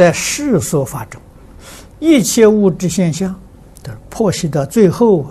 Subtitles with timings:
[0.00, 1.20] 在世俗法中，
[1.98, 3.38] 一切物质现象
[3.82, 5.30] 的剖析到最后，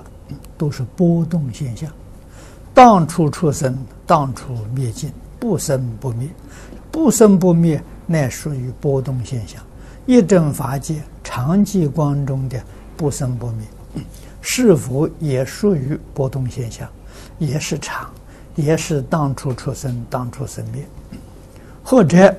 [0.59, 1.92] 都是波动现象。
[2.71, 6.29] 当处出生，当处灭尽，不生不灭，
[6.92, 9.60] 不生不灭，乃属于波动现象。
[10.05, 12.62] 一真法界常寂光中的
[12.96, 14.04] 不生不灭，
[14.40, 16.88] 是否也属于波动现象？
[17.40, 18.08] 也是常，
[18.54, 20.88] 也是当处出生，当处生灭，
[21.84, 22.31] 或者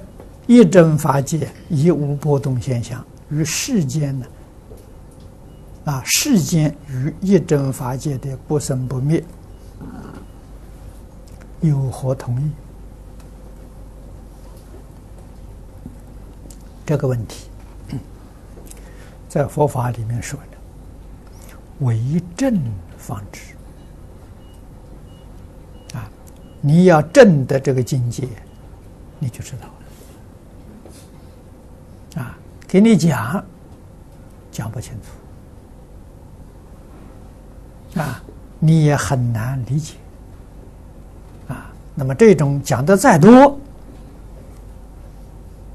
[0.46, 4.26] 一真法界亦无波动现象，与世间呢？
[5.84, 9.24] 啊，世间与一真法界的不生不灭。
[11.60, 12.50] 有何同义？
[16.84, 17.48] 这个问题，
[19.28, 20.56] 在佛法里面说的
[21.86, 22.00] “为
[22.36, 22.60] 正
[22.98, 23.54] 方知”
[25.96, 26.10] 啊，
[26.60, 28.26] 你要证得这个境界，
[29.18, 29.74] 你就知道了。
[32.70, 33.44] 给你讲，
[34.52, 34.92] 讲不清
[37.92, 38.22] 楚，啊，
[38.60, 39.96] 你也很难理解
[41.48, 41.72] 啊。
[41.96, 43.58] 那么这种讲的再多，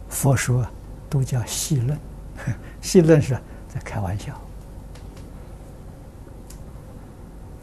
[0.08, 0.66] 佛说
[1.10, 2.00] 都叫戏论，
[2.80, 3.34] 戏论是
[3.68, 4.32] 在开玩笑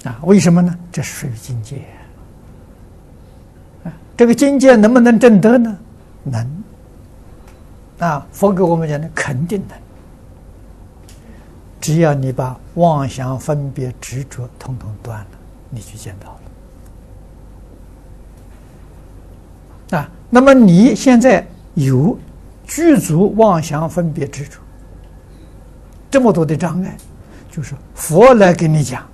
[0.04, 0.20] 啊？
[0.24, 0.78] 为什么呢？
[0.92, 1.82] 这是属于境界
[3.82, 3.88] 啊！
[4.14, 5.78] 这个境界能不能证得呢？
[6.22, 6.61] 能
[8.02, 8.26] 啊！
[8.32, 9.74] 佛给我们讲的肯定的，
[11.80, 15.26] 只要你把妄想、分别、执着统统断了，
[15.70, 16.36] 你就见到
[19.92, 19.98] 了。
[19.98, 22.18] 啊，那么你现在有
[22.66, 24.58] 具足妄想分别执着，
[26.10, 26.96] 这么多的障碍，
[27.52, 29.06] 就是佛来给你讲，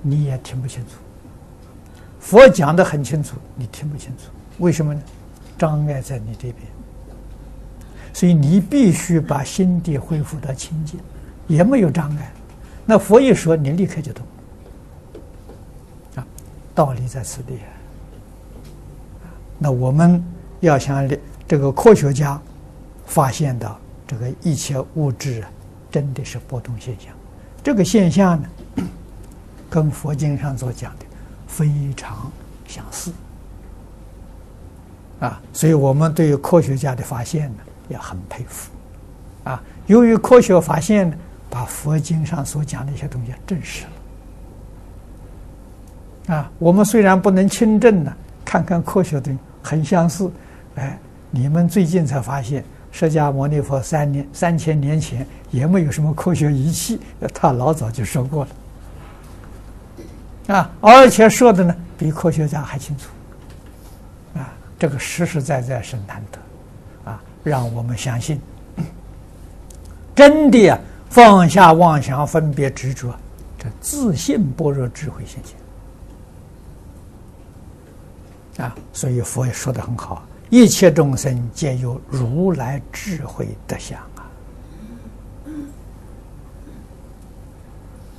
[0.00, 0.90] 你也听不清楚。
[2.20, 5.00] 佛讲的很清楚，你听不清楚，为什么呢？
[5.58, 6.64] 障碍在你这边，
[8.14, 11.00] 所以你必须把心地恢复到清净，
[11.48, 12.32] 也没有障碍。
[12.86, 14.24] 那佛一说，你立刻就懂。
[16.14, 16.26] 啊，
[16.74, 17.58] 道理在此地。
[19.58, 20.24] 那我们
[20.60, 21.06] 要想
[21.46, 22.40] 这个科学家
[23.04, 25.44] 发现到这个一切物质，
[25.90, 27.12] 真的是波动现象，
[27.62, 28.48] 这个现象呢，
[29.68, 31.04] 跟佛经上所讲的
[31.46, 32.30] 非常
[32.66, 33.12] 相似
[35.20, 37.58] 啊，所以我们对于科学家的发现呢，
[37.88, 38.70] 也很佩服
[39.44, 39.62] 啊。
[39.86, 41.16] 由于科学发现呢，
[41.50, 43.84] 把佛经上所讲的一些东西证实
[46.26, 46.50] 了啊。
[46.58, 48.12] 我们虽然不能亲证呢，
[48.44, 49.30] 看看科学的。
[49.60, 50.30] 很相似，
[50.76, 50.98] 哎，
[51.30, 56.98] 你们最近才发现，释迦牟尼佛三年三千年前也没有什么科学仪器，
[57.34, 58.46] 他老早就说过
[60.46, 63.10] 了，啊，而且说的呢比科学家还清楚，
[64.78, 68.40] 这个实实在在是难得，啊，让我们相信，
[70.14, 70.78] 真的，
[71.10, 73.12] 放下妄想、分别、执着，
[73.58, 75.42] 这自信般若智慧现。
[78.64, 83.98] 啊，所以佛也说的很好，一切众生皆有如来智慧德相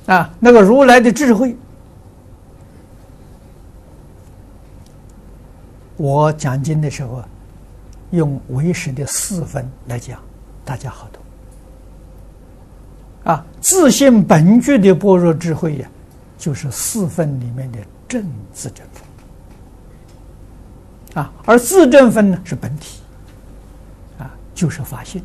[0.06, 0.14] 啊！
[0.14, 1.54] 啊，那个如来的智慧，
[6.00, 7.22] 我讲经的时候
[8.12, 10.18] 用唯识的四分来讲，
[10.64, 11.22] 大家好懂。
[13.30, 15.86] 啊，自性本具的般若智慧呀，
[16.38, 17.78] 就是四分里面的
[18.08, 18.82] 正自证
[21.12, 21.22] 分。
[21.22, 23.02] 啊，而自证分呢是本体，
[24.18, 25.22] 啊，就是法性，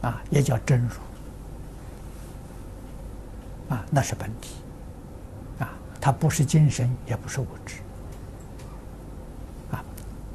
[0.00, 0.80] 啊，也叫真
[3.68, 4.54] 如，啊，那是本体，
[5.58, 5.70] 啊，
[6.00, 7.74] 它不是精神，也不是物质，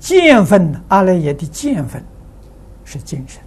[0.05, 1.99] 见分，阿赖耶的见分
[2.83, 3.41] 是精神，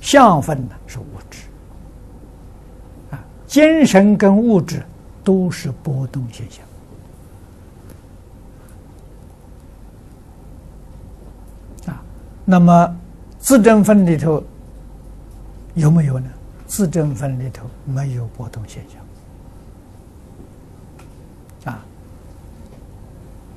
[0.00, 1.40] 相分呢是物质，
[3.10, 4.80] 啊，精神跟物质
[5.24, 6.64] 都是波动现象
[11.92, 12.00] 啊。
[12.44, 12.96] 那么，
[13.40, 14.40] 自证分里头
[15.74, 16.30] 有没有呢？
[16.68, 18.84] 自证分里头没有波动现
[21.64, 21.84] 象，啊，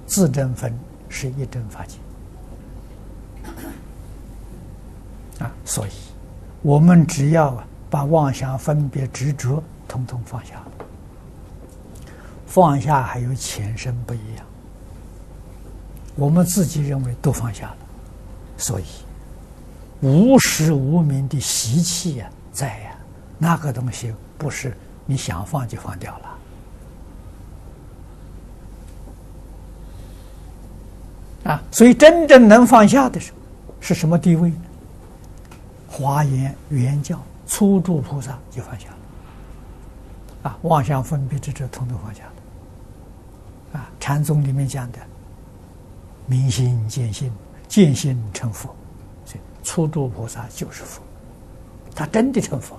[0.08, 0.74] 自证分
[1.12, 1.98] 是一真法界，
[5.44, 5.92] 啊，所以
[6.62, 10.64] 我们只要把妄想、分别、执着统统放下，
[12.48, 14.46] 放下还有前生不一样，
[16.16, 17.78] 我们自己认为都放下了。
[18.58, 18.86] 所以，
[20.02, 22.96] 无始无明的习气呀，在呀，
[23.38, 24.76] 那个东西不是
[25.06, 26.31] 你想放就放掉了。
[31.52, 31.62] 啊！
[31.70, 33.38] 所以真正能放下的时候，
[33.82, 34.56] 是什么地位呢？
[35.90, 38.96] 华严圆教初住菩萨就放下了。
[40.44, 43.80] 啊，妄想分别执着统统放下了。
[43.80, 45.00] 啊，禅宗里面讲的
[46.26, 47.30] 明心见性，
[47.68, 48.74] 见性成佛，
[49.26, 51.02] 所以初住菩萨就是佛，
[51.94, 52.76] 他真的成佛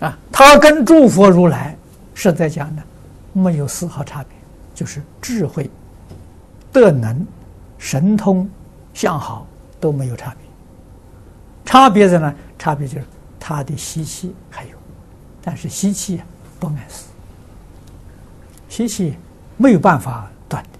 [0.00, 0.08] 了。
[0.08, 1.76] 啊，他跟诸佛如来
[2.12, 2.82] 是在讲的，
[3.32, 4.36] 没有丝毫差别，
[4.74, 5.70] 就是智慧、
[6.72, 7.26] 德能、
[7.78, 8.48] 神通、
[8.94, 9.46] 相好
[9.80, 10.48] 都没有差别。
[11.64, 12.34] 差别在哪？
[12.58, 13.04] 差别就是
[13.38, 14.70] 他的习气还有，
[15.42, 16.20] 但是习气
[16.58, 17.04] 不碍事，
[18.68, 19.14] 习气
[19.56, 20.70] 没有办法断的，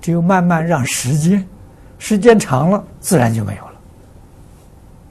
[0.00, 1.46] 只有慢慢让时间，
[1.98, 3.72] 时间长了，自然就没有了。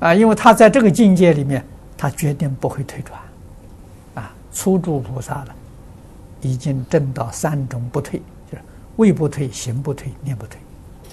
[0.02, 1.66] 啊，因为他在这个境界里面，
[1.98, 3.20] 他决定不会退转。
[4.16, 5.56] 啊初住菩萨了，
[6.42, 8.22] 已经证到三种不退，
[9.02, 10.58] 位不退、行不退、念不退，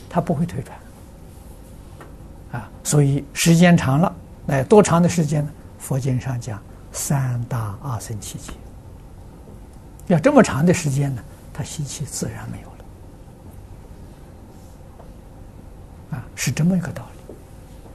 [0.08, 0.78] 他不会退转。
[2.60, 4.14] 啊，所以时间长了，
[4.46, 5.50] 那多长的时间呢？
[5.78, 6.62] 佛经上讲
[6.92, 8.52] 三大阿僧只劫，
[10.08, 12.74] 要这么长的时间呢，他习气自然没有了。
[16.18, 17.18] 啊，是这么一个道理。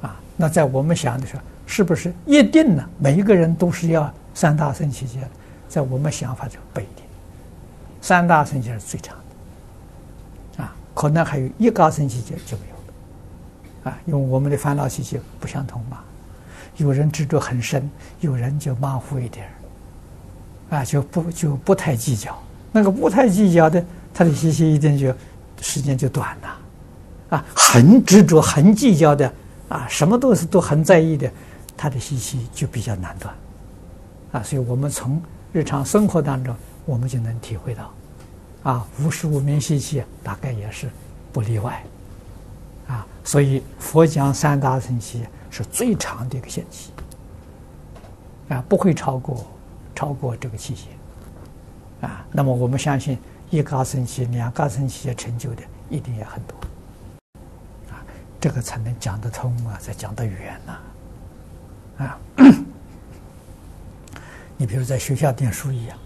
[0.07, 2.84] 啊，那在我们想的时候，是不是一定呢？
[2.98, 4.12] 每一个人都是要？
[4.36, 5.19] 三大阿僧只劫，
[5.69, 7.06] 在我们想法就不一定。
[8.01, 9.16] 三大阿僧只劫是最长，
[10.94, 16.00] 可能还有一个阿僧只劫就没有了，啊，因为我们的烦恼习气不相同嘛。
[16.78, 19.48] 有人执着很深，有人就马虎一点，
[20.69, 22.36] 啊，就不就不太计较。
[22.72, 25.13] 那个不太计较的，他的习气一定就
[25.62, 29.31] 时间就短了，啊，很执着、很计较的，
[29.69, 31.31] 啊，什么都是都很在意的，
[31.78, 33.34] 他的习气就比较难断。
[34.31, 36.56] 啊，所以我们从日常生活当中，
[36.86, 37.94] 我们就能体会到，
[38.63, 40.89] 啊，无始无明习气大概也是
[41.33, 41.83] 不例外，
[42.88, 46.92] 啊，所以佛讲三大圣期是最长的一个限期，
[48.48, 49.45] 啊，不会超过
[49.94, 53.18] 超过这个期限，啊，那么我们相信
[53.50, 56.56] 一个阿僧只、两个阿僧只成就的一定也很多，
[57.92, 58.00] 啊，
[58.39, 60.80] 这个才能讲得通啊，才讲得远呐，
[62.06, 62.18] 啊。
[64.56, 65.98] 你比如在学校念书一样，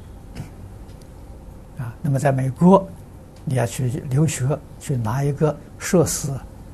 [1.77, 2.87] 啊，那么在美国，
[3.45, 6.31] 你要去留学，去拿一个硕士，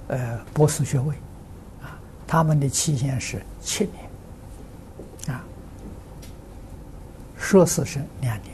[0.07, 1.15] 呃，博士学位，
[1.81, 3.89] 啊，他们的期限是七
[5.25, 5.43] 年，啊，
[7.37, 8.53] 硕士是两年，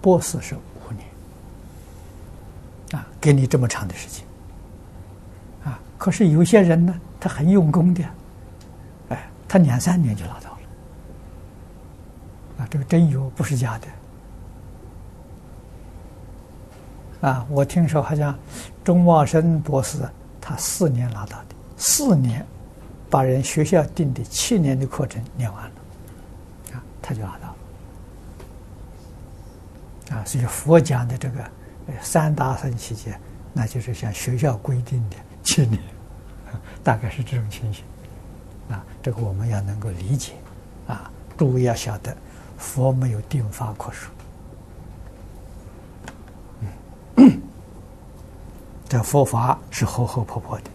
[0.00, 4.24] 博士是五年，啊，给你这么长的时间，
[5.64, 8.02] 啊，可是有些人呢，他很用功的，
[9.10, 10.56] 哎，他两三年就拿到了。
[12.58, 13.86] 啊，这个真有，不是假的。
[17.20, 18.38] 啊，我听说好像
[18.84, 19.98] 钟茂生博士
[20.40, 22.44] 他四年拿到的，四年
[23.10, 25.70] 把人学校定的七年的课程念完了，
[26.74, 27.56] 啊，他就拿到了。
[30.18, 31.44] 啊，所以佛讲的这个
[32.02, 33.18] 三大阿僧只劫，
[33.52, 35.80] 那就是像学校规定的七年，
[36.84, 37.84] 大概是这种情形。
[38.68, 40.32] 啊，这个我们要能够理解。
[40.86, 42.16] 啊，诸位要晓得。
[42.58, 44.10] 佛没有定法可说，
[48.96, 50.70] 这佛法是厚厚泼泼的。